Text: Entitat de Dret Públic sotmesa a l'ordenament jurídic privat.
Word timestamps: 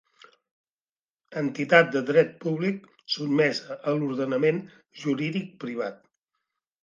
Entitat 1.41 1.91
de 1.95 2.01
Dret 2.07 2.31
Públic 2.45 2.87
sotmesa 3.17 3.77
a 3.91 3.95
l'ordenament 3.99 4.61
jurídic 5.03 5.55
privat. 5.65 6.01